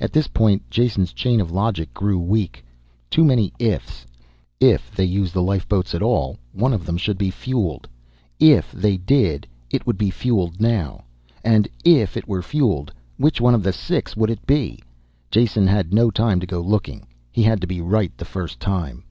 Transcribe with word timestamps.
At 0.00 0.12
this 0.12 0.26
point 0.26 0.68
Jason's 0.68 1.12
chain 1.12 1.40
of 1.40 1.52
logic 1.52 1.94
grew 1.94 2.18
weak. 2.18 2.64
Too 3.08 3.24
many 3.24 3.52
"ifs." 3.60 4.04
If 4.58 4.90
they 4.90 5.04
used 5.04 5.32
the 5.32 5.44
lifeboats 5.44 5.94
at 5.94 6.02
all, 6.02 6.38
one 6.52 6.72
of 6.72 6.84
them 6.84 6.96
should 6.96 7.16
be 7.16 7.30
fueled. 7.30 7.88
If 8.40 8.72
they 8.72 8.96
did, 8.96 9.46
it 9.70 9.86
would 9.86 9.96
be 9.96 10.10
fueled 10.10 10.60
now. 10.60 11.04
And 11.44 11.68
if 11.84 12.16
it 12.16 12.26
were 12.26 12.42
fueled 12.42 12.92
which 13.16 13.40
one 13.40 13.54
of 13.54 13.62
the 13.62 13.72
six 13.72 14.16
would 14.16 14.28
it 14.30 14.44
be? 14.44 14.80
Jason 15.30 15.68
had 15.68 15.94
no 15.94 16.10
time 16.10 16.40
to 16.40 16.48
go 16.48 16.60
looking. 16.60 17.06
He 17.30 17.44
had 17.44 17.60
to 17.60 17.68
be 17.68 17.80
right 17.80 18.10
the 18.18 18.24
first 18.24 18.58
time. 18.58 19.04